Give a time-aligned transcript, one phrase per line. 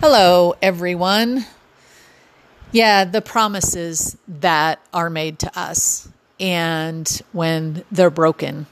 [0.00, 1.44] Hello, everyone.
[2.70, 8.68] Yeah, the promises that are made to us and when they're broken.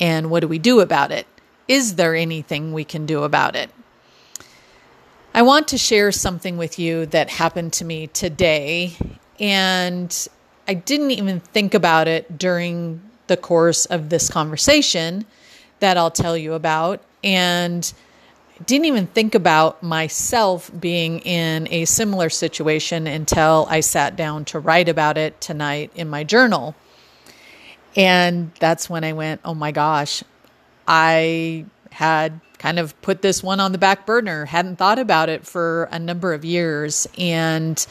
[0.00, 1.26] And what do we do about it?
[1.68, 3.68] Is there anything we can do about it?
[5.34, 8.96] I want to share something with you that happened to me today.
[9.38, 10.28] And
[10.66, 15.26] I didn't even think about it during the course of this conversation
[15.80, 17.02] that I'll tell you about.
[17.22, 17.92] And
[18.66, 24.58] didn't even think about myself being in a similar situation until I sat down to
[24.58, 26.74] write about it tonight in my journal.
[27.94, 30.24] And that's when I went, oh my gosh,
[30.86, 35.46] I had kind of put this one on the back burner, hadn't thought about it
[35.46, 37.06] for a number of years.
[37.16, 37.84] And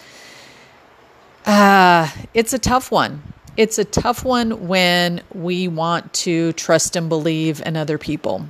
[1.45, 3.21] uh, it's a tough one.
[3.55, 8.47] It's a tough one when we want to trust and believe in other people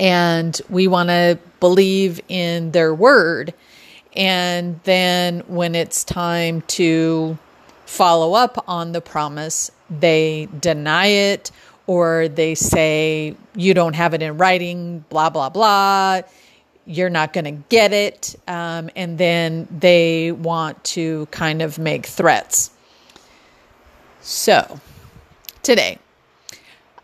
[0.00, 3.54] and we want to believe in their word.
[4.14, 7.38] And then when it's time to
[7.86, 11.50] follow up on the promise, they deny it
[11.86, 16.20] or they say, you don't have it in writing, blah, blah, blah.
[16.84, 18.34] You're not going to get it.
[18.46, 22.70] Um, and then they want to kind of make threats.
[24.20, 24.80] So,
[25.62, 25.98] today,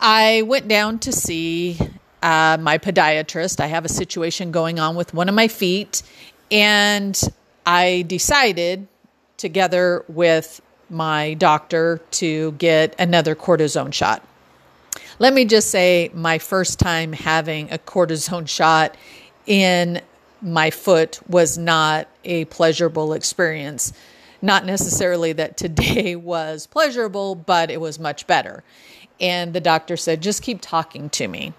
[0.00, 1.78] I went down to see
[2.25, 3.61] uh, my podiatrist.
[3.61, 6.03] I have a situation going on with one of my feet,
[6.50, 7.20] and
[7.66, 8.89] I decided,
[9.36, 14.27] together with my doctor, to get another cortisone shot.
[15.19, 18.97] Let me just say, my first time having a cortisone shot
[19.47, 20.00] in
[20.41, 23.92] my foot was not a pleasurable experience.
[24.41, 28.64] Not necessarily that today was pleasurable, but it was much better.
[29.20, 31.53] And the doctor said, just keep talking to me.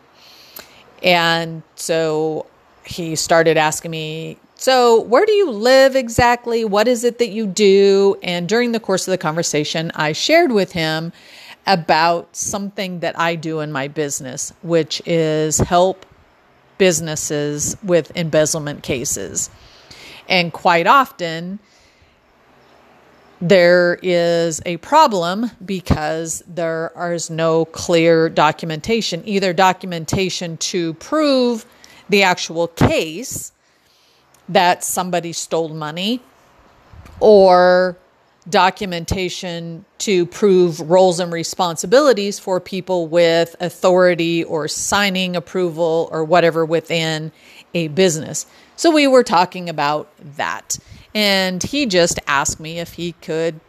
[1.03, 2.45] And so
[2.85, 6.65] he started asking me, So, where do you live exactly?
[6.65, 8.17] What is it that you do?
[8.23, 11.11] And during the course of the conversation, I shared with him
[11.67, 16.05] about something that I do in my business, which is help
[16.77, 19.49] businesses with embezzlement cases.
[20.27, 21.59] And quite often,
[23.41, 31.65] there is a problem because there is no clear documentation, either documentation to prove
[32.09, 33.51] the actual case
[34.47, 36.21] that somebody stole money
[37.19, 37.97] or
[38.49, 46.63] documentation to prove roles and responsibilities for people with authority or signing approval or whatever
[46.63, 47.31] within
[47.73, 48.45] a business.
[48.75, 50.77] So we were talking about that.
[51.15, 53.59] And he just asked me if he could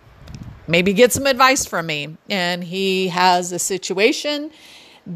[0.67, 2.17] maybe get some advice from me.
[2.29, 4.51] And he has a situation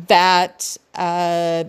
[0.06, 1.64] that uh,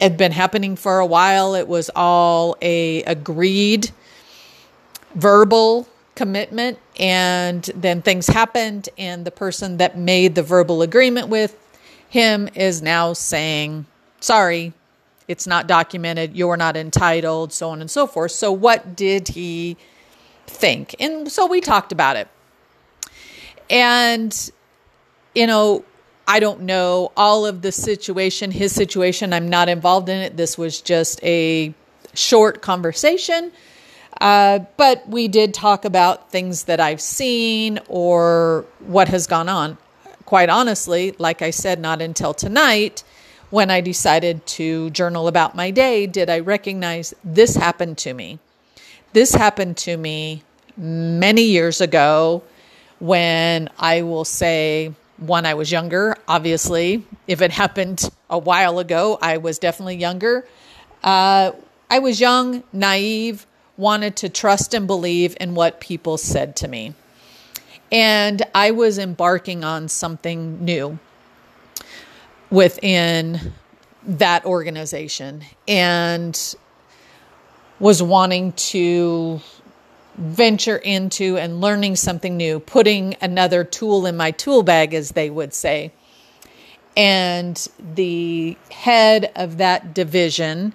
[0.00, 1.54] had been happening for a while.
[1.54, 3.92] It was all a agreed
[5.14, 11.56] verbal commitment and then things happened and the person that made the verbal agreement with
[12.08, 13.84] him is now saying
[14.20, 14.72] sorry
[15.28, 18.32] it's not documented, you're not entitled, so on and so forth.
[18.32, 19.76] So, what did he
[20.46, 20.94] think?
[21.00, 22.28] And so we talked about it.
[23.70, 24.50] And,
[25.34, 25.84] you know,
[26.28, 29.32] I don't know all of the situation, his situation.
[29.32, 30.36] I'm not involved in it.
[30.36, 31.74] This was just a
[32.12, 33.52] short conversation.
[34.20, 39.76] Uh, but we did talk about things that I've seen or what has gone on.
[40.24, 43.02] Quite honestly, like I said, not until tonight
[43.50, 48.38] when I decided to journal about my day, did I recognize this happened to me?
[49.12, 50.42] This happened to me
[50.76, 52.42] many years ago
[52.98, 59.18] when I will say, when I was younger, obviously, if it happened a while ago,
[59.22, 60.46] I was definitely younger.
[61.02, 61.52] Uh,
[61.90, 63.46] I was young, naive,
[63.76, 66.94] wanted to trust and believe in what people said to me.
[67.92, 70.98] And I was embarking on something new
[72.54, 73.52] within
[74.06, 76.54] that organization and
[77.80, 79.40] was wanting to
[80.14, 85.28] venture into and learning something new, putting another tool in my tool bag, as they
[85.28, 85.92] would say.
[86.96, 87.56] And
[87.94, 90.74] the head of that division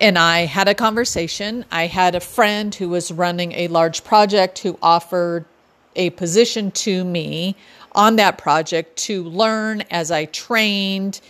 [0.00, 1.64] and I had a conversation.
[1.72, 5.44] I had a friend who was running a large project who offered
[5.98, 7.54] a position to me
[7.92, 11.20] on that project to learn as I trained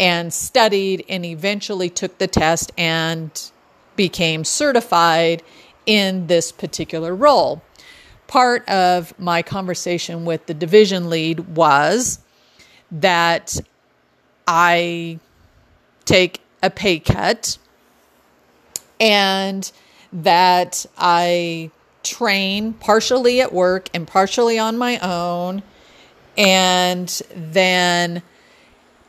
[0.00, 3.50] and studied and eventually took the test and
[3.94, 5.42] became certified
[5.86, 7.62] in this particular role.
[8.26, 12.18] Part of my conversation with the division lead was
[12.90, 13.58] that
[14.48, 15.20] I
[16.04, 17.58] take a pay cut
[18.98, 19.70] and
[20.12, 21.70] that I
[22.06, 25.62] train partially at work and partially on my own.
[26.38, 28.22] And then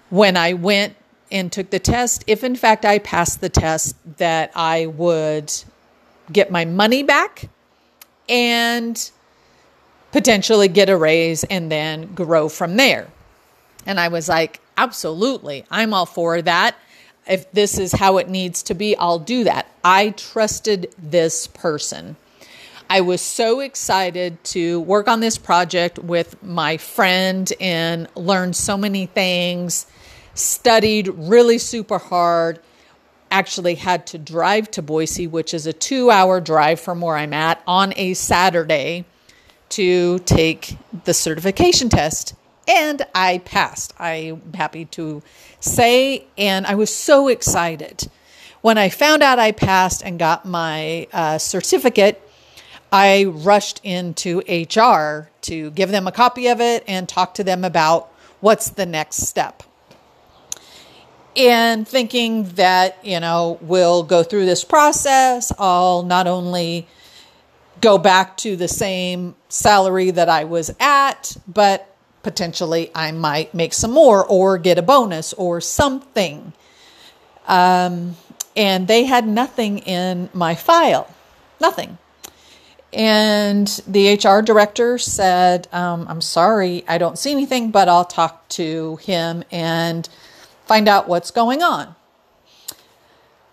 [0.09, 0.95] when I went
[1.31, 5.53] and took the test, if in fact I passed the test, that I would
[6.31, 7.49] get my money back
[8.29, 9.11] and
[10.11, 13.07] potentially get a raise and then grow from there.
[13.85, 16.75] And I was like, absolutely, I'm all for that.
[17.29, 19.67] If this is how it needs to be, I'll do that.
[19.83, 22.15] I trusted this person.
[22.89, 28.77] I was so excited to work on this project with my friend and learn so
[28.77, 29.87] many things,
[30.35, 32.59] studied really super hard.
[33.29, 37.33] Actually, had to drive to Boise, which is a two hour drive from where I'm
[37.33, 39.03] at, on a Saturday
[39.69, 42.35] to take the certification test.
[42.69, 43.93] And I passed.
[43.99, 45.23] I'm happy to
[45.59, 46.25] say.
[46.37, 48.09] And I was so excited.
[48.61, 52.21] When I found out I passed and got my uh, certificate,
[52.91, 57.63] I rushed into HR to give them a copy of it and talk to them
[57.65, 59.63] about what's the next step.
[61.35, 66.87] And thinking that, you know, we'll go through this process, I'll not only
[67.79, 71.93] go back to the same salary that I was at, but
[72.23, 76.53] potentially I might make some more or get a bonus or something.
[77.47, 78.15] Um,
[78.55, 81.13] and they had nothing in my file,
[81.61, 81.99] nothing.
[82.97, 88.49] And the HR director said, um, I'm sorry, I don't see anything, but I'll talk
[88.49, 90.09] to him and
[90.65, 91.95] find out what's going on.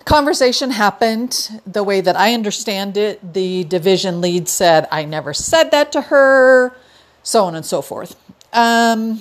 [0.07, 3.35] Conversation happened the way that I understand it.
[3.35, 6.75] The division lead said, I never said that to her,
[7.23, 8.17] so on and so forth.
[8.55, 9.21] Um,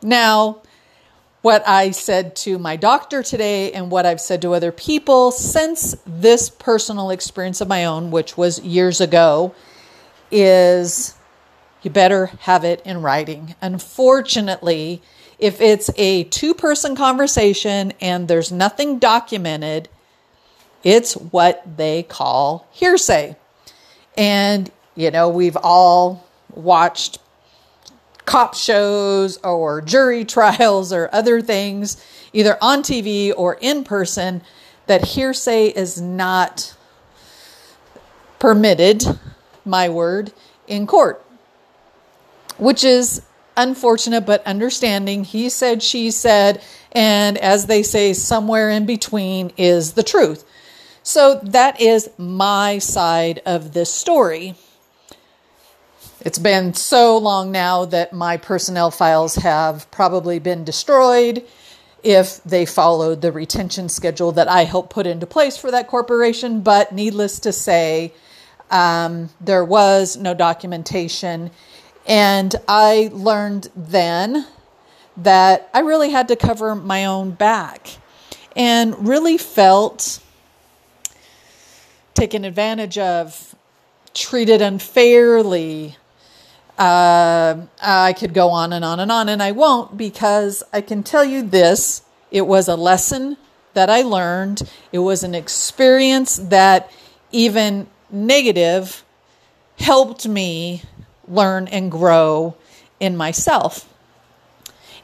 [0.00, 0.62] now,
[1.46, 5.94] what I said to my doctor today and what I've said to other people since
[6.04, 9.54] this personal experience of my own, which was years ago,
[10.32, 11.14] is
[11.82, 13.54] you better have it in writing.
[13.62, 15.00] Unfortunately,
[15.38, 19.88] if it's a two person conversation and there's nothing documented,
[20.82, 23.36] it's what they call hearsay.
[24.18, 27.20] And, you know, we've all watched
[28.26, 31.96] cop shows or jury trials or other things,
[32.32, 34.42] either on TV or in person,
[34.86, 36.74] that hearsay is not
[38.38, 39.02] permitted,
[39.64, 40.32] my word,
[40.68, 41.24] in court,
[42.58, 43.22] which is
[43.56, 45.24] unfortunate but understanding.
[45.24, 46.62] He said, she said,
[46.92, 50.44] and as they say, somewhere in between is the truth.
[51.02, 54.56] So that is my side of this story.
[56.26, 61.46] It's been so long now that my personnel files have probably been destroyed
[62.02, 66.62] if they followed the retention schedule that I helped put into place for that corporation.
[66.62, 68.12] But needless to say,
[68.72, 71.52] um, there was no documentation.
[72.08, 74.48] And I learned then
[75.18, 77.98] that I really had to cover my own back
[78.56, 80.18] and really felt
[82.14, 83.54] taken advantage of,
[84.12, 85.96] treated unfairly,
[86.78, 91.02] uh, I could go on and on and on, and I won't because I can
[91.02, 93.36] tell you this it was a lesson
[93.74, 96.90] that I learned, it was an experience that
[97.30, 99.04] even negative
[99.78, 100.82] helped me
[101.28, 102.56] learn and grow
[102.98, 103.88] in myself.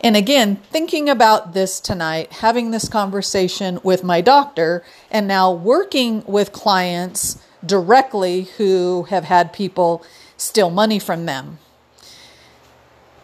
[0.01, 6.25] And again, thinking about this tonight, having this conversation with my doctor, and now working
[6.27, 10.05] with clients directly who have had people
[10.43, 11.59] steal money from them.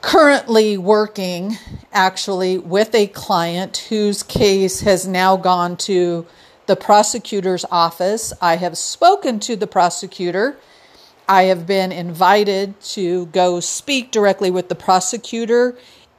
[0.01, 1.59] Currently working
[1.93, 6.27] actually with a client whose case has now gone to
[6.67, 8.33] the prosecutor's office.
[8.41, 10.59] I have spoken to the prosecutor.
[11.29, 15.77] I have been invited to go speak directly with the prosecutor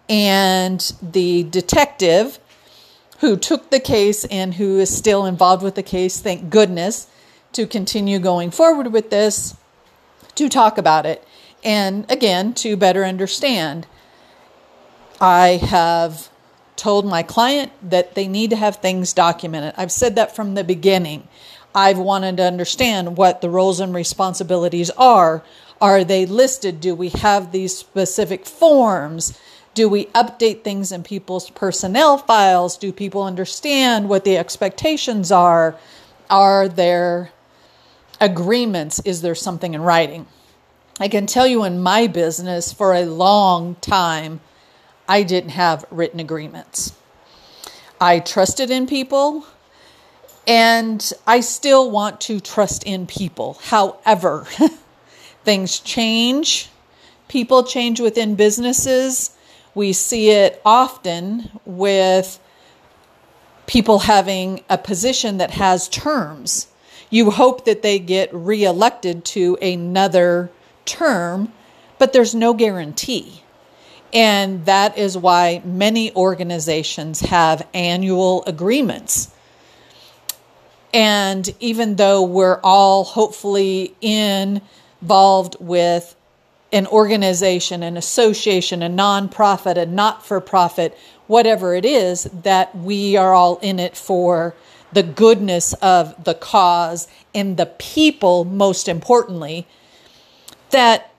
[0.10, 2.40] and the detective
[3.20, 7.08] who took the case and who is still involved with the case, thank goodness,
[7.54, 9.56] to continue going forward with this
[10.40, 11.24] to talk about it.
[11.64, 13.86] And again, to better understand,
[15.20, 16.30] I have
[16.78, 19.74] told my client that they need to have things documented.
[19.76, 21.28] I've said that from the beginning.
[21.76, 25.44] I've wanted to understand what the roles and responsibilities are.
[25.82, 26.80] Are they listed?
[26.80, 29.38] Do we have these specific forms?
[29.74, 32.78] Do we update things in people's personnel files?
[32.78, 35.78] Do people understand what the expectations are?
[36.30, 37.32] Are there
[38.22, 39.00] agreements?
[39.06, 40.28] Is there something in writing?
[41.00, 44.42] I can tell you in my business for a long time,
[45.08, 46.94] I didn't have written agreements.
[48.02, 49.46] I trusted in people
[50.48, 53.60] And I still want to trust in people.
[53.64, 54.48] However,
[55.46, 56.70] things change,
[57.30, 59.32] people change within businesses.
[59.76, 62.40] We see it often with
[63.68, 66.69] people having a position that has terms.
[67.10, 70.52] You hope that they get reelected to another
[70.86, 71.52] term,
[71.98, 73.44] but there's no guarantee.
[74.14, 79.32] And that is why many organizations have annual agreements.
[80.94, 86.16] And even though we're all hopefully involved with
[86.72, 90.98] an organization, an association, a nonprofit, a not for profit,
[91.28, 94.56] whatever it is, that we are all in it for
[94.92, 99.68] the goodness of the cause and the people, most importantly,
[100.72, 101.12] that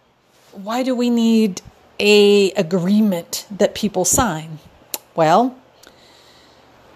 [0.53, 1.63] why do we need
[1.99, 4.59] a agreement that people sign?
[5.15, 5.57] Well,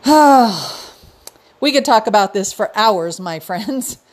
[1.61, 3.99] we could talk about this for hours, my friends.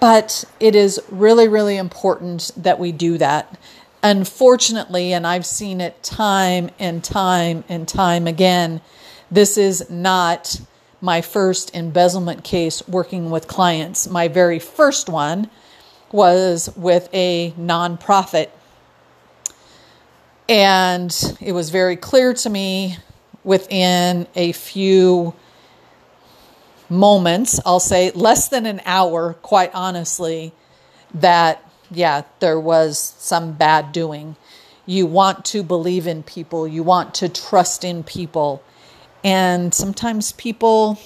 [0.00, 3.58] But it is really, really important that we do that.
[4.02, 8.82] Unfortunately, and I've seen it time and time and time again,
[9.30, 10.60] this is not
[11.04, 14.08] my first embezzlement case working with clients.
[14.08, 15.50] My very first one
[16.10, 18.48] was with a nonprofit.
[20.48, 22.96] And it was very clear to me
[23.44, 25.34] within a few
[26.88, 30.52] moments, I'll say less than an hour, quite honestly,
[31.12, 34.36] that, yeah, there was some bad doing.
[34.86, 38.62] You want to believe in people, you want to trust in people.
[39.24, 41.00] And sometimes people,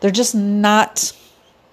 [0.00, 1.12] they're just not,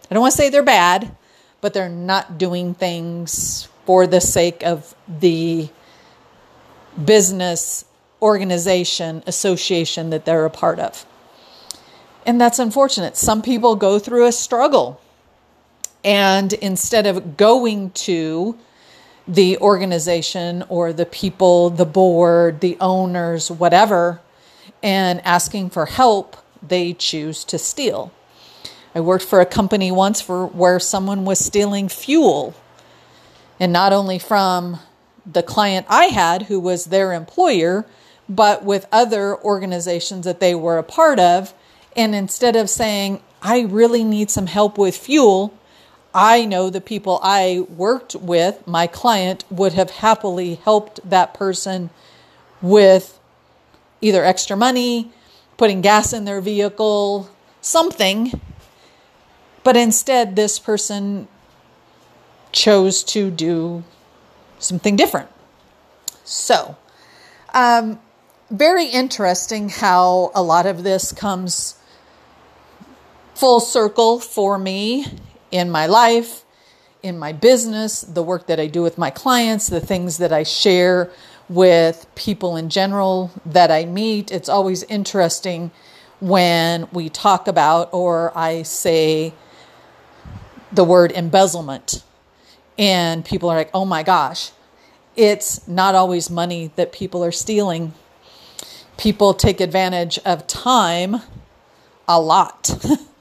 [0.10, 1.16] I don't want to say they're bad,
[1.60, 5.70] but they're not doing things for the sake of the
[7.04, 7.84] business
[8.22, 11.06] organization, association that they're a part of.
[12.26, 13.18] And that's unfortunate.
[13.18, 15.02] Some people go through a struggle.
[16.06, 18.58] And instead of going to
[19.28, 24.22] the organization or the people, the board, the owners, whatever,
[24.84, 28.12] and asking for help, they choose to steal.
[28.94, 32.54] I worked for a company once for where someone was stealing fuel.
[33.60, 34.80] And not only from
[35.26, 37.86] the client I had, who was their employer,
[38.30, 41.54] but with other organizations that they were a part of
[41.96, 45.54] and instead of saying, I really need some help with fuel,
[46.14, 51.90] I know the people I worked with, my client, would have happily helped that person
[52.62, 53.20] with
[54.04, 55.12] either extra money,
[55.58, 57.30] putting gas in their vehicle,
[57.62, 58.40] something.
[59.64, 61.28] But instead, this person
[62.52, 63.84] chose to do
[64.60, 65.30] something different.
[66.26, 66.76] So,
[67.54, 68.00] um,
[68.52, 71.76] very interesting how a lot of this comes
[73.34, 75.06] full circle for me
[75.50, 76.44] in my life,
[77.02, 80.44] in my business, the work that I do with my clients, the things that I
[80.44, 81.10] share
[81.50, 84.32] with people in general that I meet.
[84.32, 85.72] It's always interesting
[86.20, 89.34] when we talk about or I say
[90.72, 92.04] the word embezzlement,
[92.80, 94.52] and people are like, oh my gosh,
[95.16, 97.94] it's not always money that people are stealing.
[98.98, 101.18] People take advantage of time
[102.08, 102.72] a lot.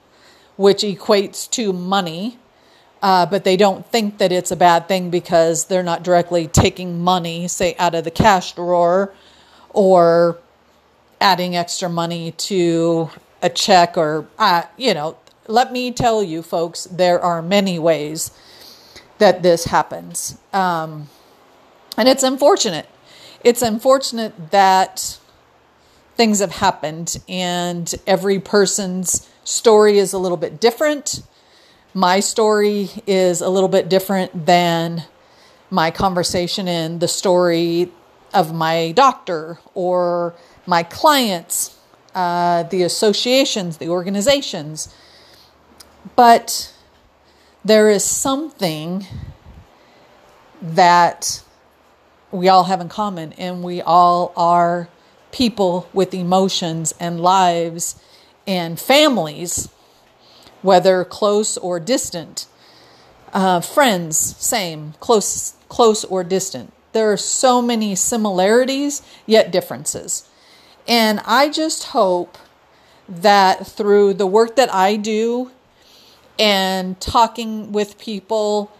[0.56, 2.38] which equates to money.
[3.02, 7.00] Uh, but they don't think that it's a bad thing because they're not directly taking
[7.00, 9.12] money, say, out of the cash drawer
[9.70, 10.38] or
[11.20, 13.10] adding extra money to
[13.42, 15.16] a check or, uh, you know,
[15.48, 18.30] let me tell you, folks, there are many ways
[19.18, 20.38] that this happens.
[20.52, 21.08] Um,
[21.96, 22.88] and it's unfortunate.
[23.42, 25.18] It's unfortunate that
[26.14, 31.22] things have happened and every person's story is a little bit different.
[31.94, 35.04] My story is a little bit different than
[35.68, 37.92] my conversation and the story
[38.32, 40.34] of my doctor or
[40.64, 41.76] my clients,
[42.14, 44.94] uh, the associations, the organizations.
[46.16, 46.72] But
[47.62, 49.06] there is something
[50.62, 51.42] that
[52.30, 54.88] we all have in common, and we all are
[55.30, 58.00] people with emotions and lives
[58.46, 59.68] and families,
[60.62, 62.46] whether close or distant.
[63.32, 66.72] Uh, friends, same, close, close or distant.
[66.92, 70.28] There are so many similarities, yet differences.
[70.86, 72.36] And I just hope
[73.08, 75.50] that through the work that I do
[76.38, 78.70] and talking with people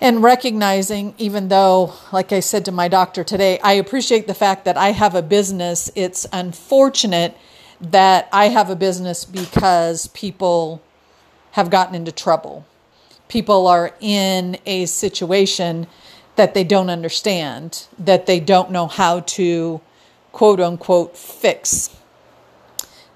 [0.00, 4.64] and recognizing, even though, like I said to my doctor today, I appreciate the fact
[4.64, 5.90] that I have a business.
[5.94, 7.36] It's unfortunate
[7.80, 10.82] that I have a business because people
[11.52, 12.66] have gotten into trouble.
[13.28, 15.86] People are in a situation
[16.36, 19.80] that they don't understand, that they don't know how to
[20.32, 21.90] quote unquote fix.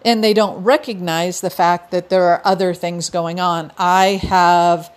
[0.05, 3.73] And they don't recognize the fact that there are other things going on.
[3.77, 4.91] I have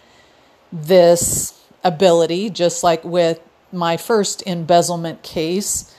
[0.71, 3.41] this ability, just like with
[3.71, 5.93] my first embezzlement case,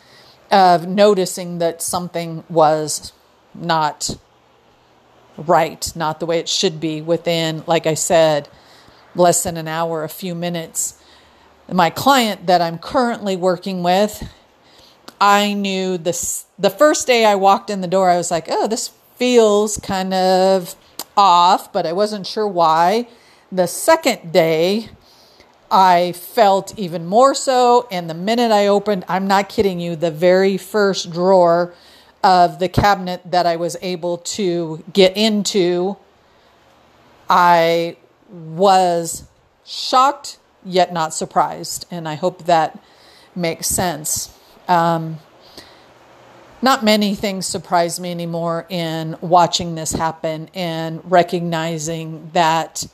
[0.51, 3.13] of noticing that something was
[3.55, 4.17] not
[5.37, 8.49] right, not the way it should be within, like I said,
[9.15, 11.01] less than an hour, a few minutes.
[11.71, 14.29] My client that I'm currently working with,
[15.21, 18.69] I knew this the first day I walked in the door, I was like, oh,
[18.69, 20.75] this feels kind of
[21.17, 23.09] off, but I wasn't sure why.
[23.51, 24.91] The second day,
[25.71, 27.89] I felt even more so.
[27.91, 31.75] And the minute I opened, I'm not kidding you, the very first drawer
[32.25, 35.99] of the cabinet that I was able to get into,
[37.29, 37.99] I
[38.31, 39.25] was
[39.67, 41.87] shocked yet not surprised.
[41.91, 42.83] And I hope that
[43.37, 44.37] makes sense.
[44.67, 45.19] Um,
[46.63, 52.87] not many things surprise me anymore in watching this happen and recognizing that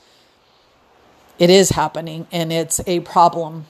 [1.39, 3.67] it is happening and it's a problem.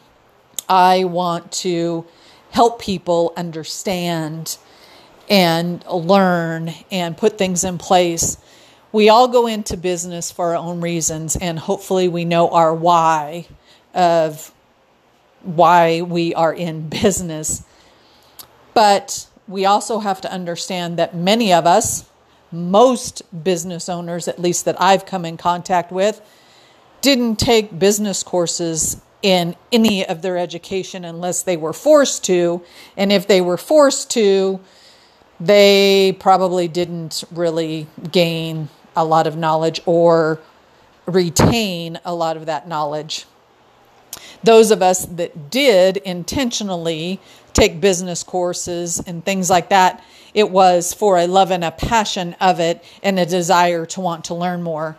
[0.70, 2.06] I want to
[2.50, 4.56] help people understand
[5.30, 8.36] and learn and put things in place.
[8.92, 13.46] We all go into business for our own reasons, and hopefully, we know our why
[13.94, 14.52] of
[15.42, 17.62] why we are in business.
[18.74, 22.04] But we also have to understand that many of us,
[22.50, 26.20] most business owners, at least that I've come in contact with,
[27.00, 32.62] didn't take business courses in any of their education unless they were forced to.
[32.96, 34.60] And if they were forced to,
[35.40, 40.40] they probably didn't really gain a lot of knowledge or
[41.06, 43.26] retain a lot of that knowledge.
[44.42, 47.20] Those of us that did intentionally
[47.52, 50.02] take business courses and things like that,
[50.34, 54.26] it was for a love and a passion of it and a desire to want
[54.26, 54.96] to learn more.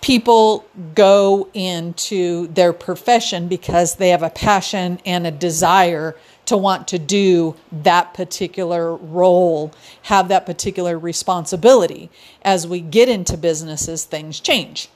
[0.00, 6.88] People go into their profession because they have a passion and a desire to want
[6.88, 12.10] to do that particular role, have that particular responsibility.
[12.42, 14.88] As we get into businesses, things change.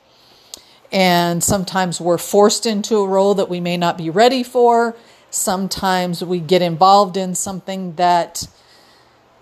[0.92, 4.96] And sometimes we're forced into a role that we may not be ready for.
[5.30, 8.48] Sometimes we get involved in something that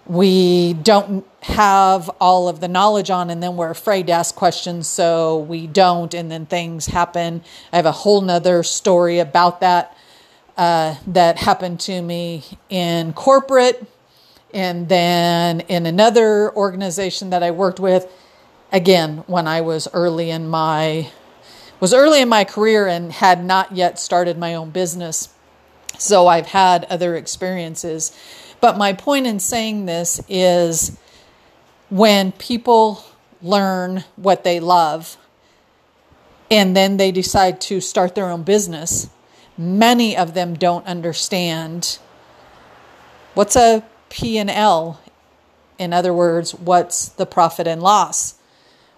[0.07, 4.87] we don't have all of the knowledge on, and then we're afraid to ask questions,
[4.87, 7.43] so we don't, and then things happen.
[7.73, 9.97] I have a whole nother story about that
[10.57, 13.87] uh, that happened to me in corporate
[14.53, 18.07] and then in another organization that I worked with.
[18.73, 21.11] Again when I was early in my
[21.81, 25.29] was early in my career and had not yet started my own business.
[25.99, 28.17] So I've had other experiences.
[28.61, 30.97] But my point in saying this is
[31.91, 33.05] when people
[33.43, 35.17] learn what they love
[36.51, 39.11] and then they decide to start their own business
[39.57, 41.99] many of them don't understand
[43.35, 45.01] what's a P&L
[45.79, 48.35] in other words what's the profit and loss?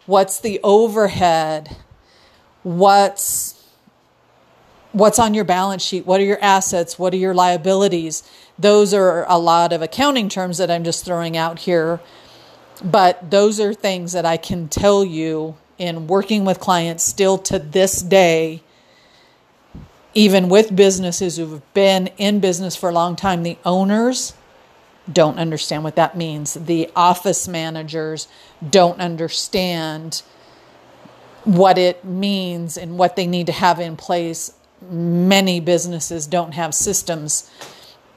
[0.05, 1.77] What's the overhead?
[2.63, 3.55] What's
[4.93, 6.07] what's on your balance sheet?
[6.07, 6.99] What are your assets?
[6.99, 8.23] What are your liabilities?
[8.59, 12.01] Those are a lot of accounting terms that I'm just throwing out here.
[12.83, 17.59] But those are things that I can tell you in working with clients still to
[17.59, 18.63] this day
[20.17, 24.33] even with businesses who've been in business for a long time, the owners
[25.13, 26.55] don't understand what that means.
[26.55, 28.27] The office managers
[28.69, 30.23] don't understand
[31.45, 34.55] what it means and what they need to have in place.
[34.91, 37.51] Many businesses don't have systems,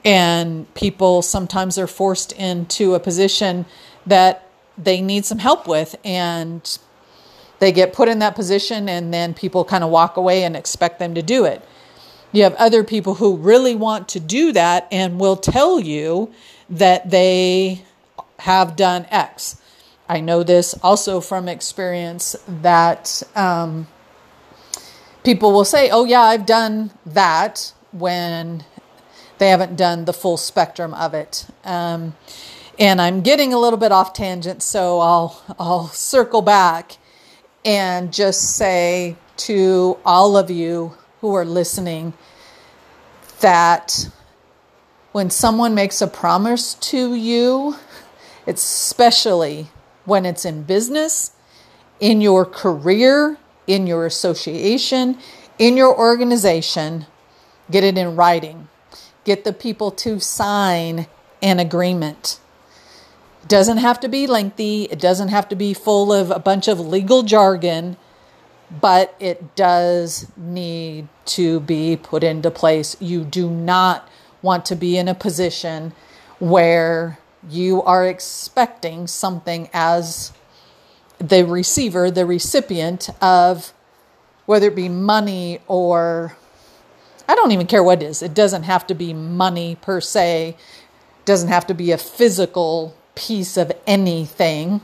[0.05, 3.65] and people sometimes are forced into a position
[4.05, 5.97] that they need some help with.
[6.05, 6.79] And
[7.59, 10.97] they get put in that position, and then people kind of walk away and expect
[10.97, 11.61] them to do it.
[12.31, 16.31] You have other people who really want to do that and will tell you
[16.69, 17.83] that they
[18.39, 19.59] have done X.
[20.07, 23.87] I know this also from experience that um,
[25.23, 28.63] people will say, Oh, yeah, I've done that when
[29.39, 31.47] they haven't done the full spectrum of it.
[31.63, 32.15] Um,
[32.77, 36.97] and I'm getting a little bit off tangent, so I'll, I'll circle back
[37.65, 42.13] and just say to all of you who are listening
[43.41, 44.09] that
[45.11, 47.75] when someone makes a promise to you,
[48.45, 49.67] especially
[50.05, 51.31] when it's in business,
[51.99, 55.17] in your career, in your association,
[55.57, 57.05] in your organization,
[57.69, 58.67] get it in writing.
[59.25, 61.07] Get the people to sign
[61.41, 62.39] an agreement.
[63.43, 66.67] It doesn't have to be lengthy, it doesn't have to be full of a bunch
[66.67, 67.97] of legal jargon,
[68.69, 72.95] but it does need to be put into place.
[72.99, 74.07] You do not
[74.41, 75.93] want to be in a position
[76.39, 80.33] where you are expecting something as
[81.17, 83.73] the receiver, the recipient of
[84.45, 86.35] whether it be money or
[87.27, 88.23] I don't even care what it is.
[88.23, 90.55] It doesn't have to be money per se.
[91.19, 94.81] It doesn't have to be a physical piece of anything.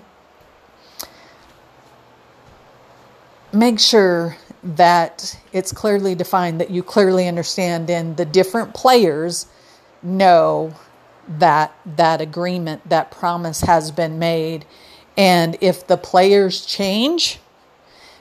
[3.56, 9.46] Make sure that it's clearly defined that you clearly understand and the different players
[10.04, 10.76] know
[11.30, 14.66] that that agreement, that promise has been made.
[15.16, 17.40] And if the players change,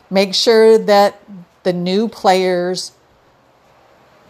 [0.09, 1.21] make sure that
[1.65, 2.93] the new players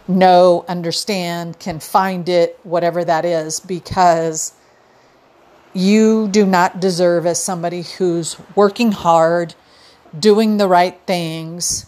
[0.08, 4.54] know, understand, can find it, whatever that is, because
[5.74, 9.54] you do not deserve, as somebody who's working hard,
[10.18, 11.86] doing the right things,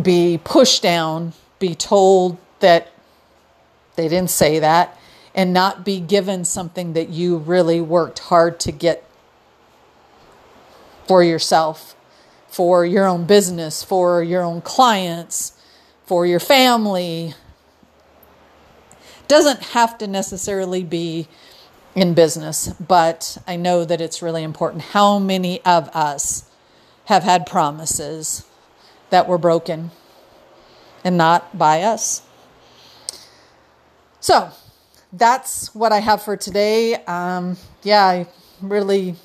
[0.00, 2.92] be pushed down, be told that
[3.96, 4.98] they didn't say that,
[5.34, 9.04] and not be given something that you really worked hard to get
[11.06, 11.94] for yourself,
[12.48, 15.52] for your own business, for your own clients,
[16.06, 17.34] for your family.
[19.28, 21.28] Doesn't have to necessarily be
[21.94, 24.82] in business, but I know that it's really important.
[24.82, 26.48] How many of us
[27.06, 28.46] have had promises
[29.10, 29.90] that were broken
[31.04, 32.22] and not by us?
[34.20, 34.50] So
[35.12, 36.94] that's what I have for today.
[37.04, 38.26] Um, yeah, I
[38.62, 39.16] really,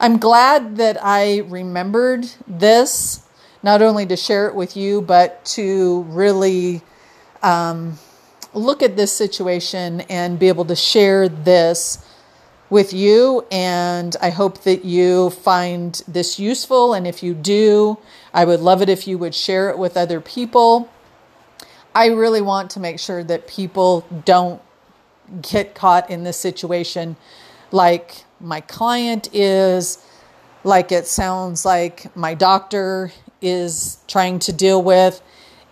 [0.00, 3.22] I'm glad that I remembered this,
[3.62, 6.82] not only to share it with you, but to really
[7.42, 7.98] um,
[8.54, 12.04] look at this situation and be able to share this
[12.70, 13.46] with you.
[13.50, 16.94] And I hope that you find this useful.
[16.94, 17.98] And if you do,
[18.32, 20.90] I would love it if you would share it with other people.
[21.94, 24.62] I really want to make sure that people don't
[25.42, 27.16] get caught in this situation
[27.70, 30.04] like my client is,
[30.64, 35.22] like it sounds like my doctor is trying to deal with.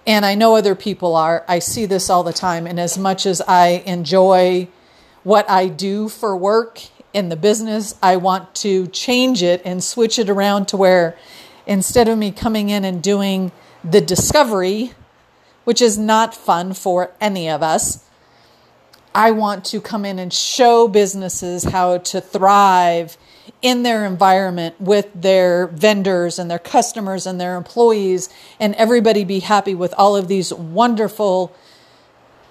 [0.07, 1.45] And I know other people are.
[1.47, 2.67] I see this all the time.
[2.67, 4.69] And as much as I enjoy
[5.23, 6.83] what I do for work
[7.13, 11.17] in the business, I want to change it and switch it around to where
[11.67, 13.53] instead of me coming in and doing
[13.85, 14.93] the discovery
[15.65, 18.05] which is not fun for any of us.
[19.15, 23.17] I want to come in and show businesses how to thrive
[23.63, 29.41] in their environment with their vendors and their customers and their employees, and everybody be
[29.41, 31.55] happy with all of these wonderful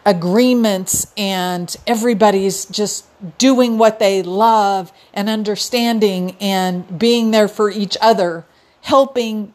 [0.06, 3.06] agreements, and everybody's just
[3.38, 8.46] doing what they love and understanding and being there for each other,
[8.82, 9.54] helping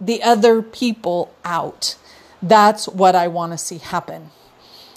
[0.00, 1.96] the other people out.
[2.42, 4.30] That's what I want to see happen.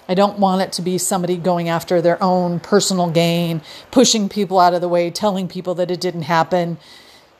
[0.07, 4.59] I don't want it to be somebody going after their own personal gain, pushing people
[4.59, 6.77] out of the way, telling people that it didn't happen,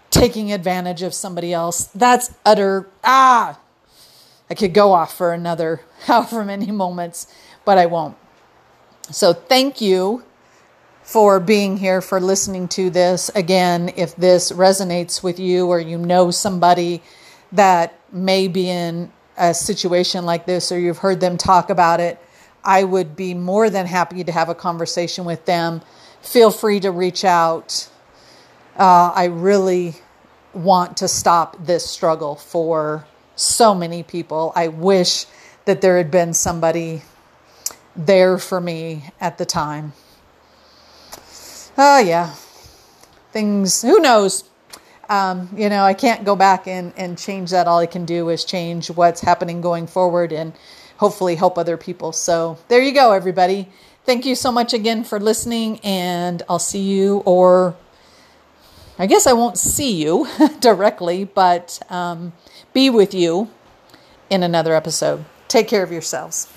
[0.10, 1.86] taking advantage of somebody else.
[1.86, 3.60] That's utter, ah,
[4.50, 7.28] I could go off for another however many moments,
[7.66, 8.18] but I won't.
[9.12, 10.24] So thank you
[11.04, 13.30] for being here, for listening to this.
[13.34, 17.02] Again, if this resonates with you or you know somebody
[17.54, 22.22] that may be in a situation like this or you've heard them talk about it,
[22.68, 25.82] I would be more than happy to have a conversation with them.
[26.22, 27.90] Feel free to reach out.
[28.78, 29.96] Uh, I really
[30.54, 34.52] want to stop this struggle for so many people.
[34.54, 35.26] I wish
[35.64, 37.04] that there had been somebody
[37.96, 39.94] there for me at the time.
[41.78, 42.34] Oh, yeah.
[43.32, 44.44] Things, who knows?
[45.10, 47.68] um, you know, I can't go back and, and change that.
[47.68, 50.54] All I can do is change what's happening going forward and
[50.98, 52.12] hopefully help other people.
[52.12, 53.70] So there you go, everybody.
[54.06, 57.76] Thank you so much again for listening, and I'll see you, or
[58.98, 60.28] I guess I won't see you
[60.60, 62.34] directly, but um,
[62.74, 63.50] be with you
[64.30, 65.26] in another episode.
[65.48, 66.48] Take care of yourselves.